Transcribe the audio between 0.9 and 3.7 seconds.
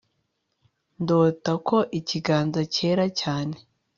Ndota ko ikiganza cyera cyane